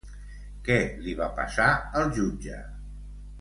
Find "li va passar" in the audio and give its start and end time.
1.03-1.67